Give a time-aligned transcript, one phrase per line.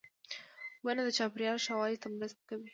[0.83, 2.69] •ونه د چاپېریال ښه والي ته مرسته کوي.